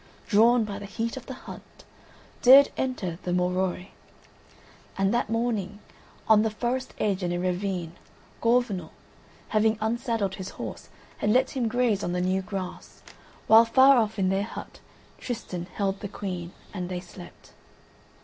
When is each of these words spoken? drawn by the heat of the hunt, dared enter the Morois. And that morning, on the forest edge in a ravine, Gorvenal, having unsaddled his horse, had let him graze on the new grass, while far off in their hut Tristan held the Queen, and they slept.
drawn 0.27 0.63
by 0.63 0.79
the 0.79 0.87
heat 0.87 1.15
of 1.15 1.27
the 1.27 1.35
hunt, 1.45 1.83
dared 2.41 2.71
enter 2.75 3.19
the 3.21 3.31
Morois. 3.31 3.89
And 4.97 5.13
that 5.13 5.29
morning, 5.29 5.77
on 6.27 6.41
the 6.41 6.49
forest 6.49 6.95
edge 6.97 7.21
in 7.21 7.31
a 7.31 7.37
ravine, 7.37 7.91
Gorvenal, 8.41 8.93
having 9.49 9.77
unsaddled 9.79 10.33
his 10.33 10.49
horse, 10.57 10.89
had 11.19 11.29
let 11.29 11.51
him 11.51 11.67
graze 11.67 12.03
on 12.03 12.13
the 12.13 12.19
new 12.21 12.41
grass, 12.41 13.03
while 13.45 13.63
far 13.63 13.97
off 13.97 14.17
in 14.17 14.29
their 14.29 14.41
hut 14.41 14.79
Tristan 15.19 15.67
held 15.71 15.99
the 15.99 16.07
Queen, 16.07 16.51
and 16.73 16.89
they 16.89 16.99
slept. 16.99 17.51